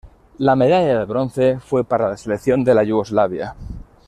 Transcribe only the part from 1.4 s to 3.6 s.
fue para la selección de la Yugoslavia.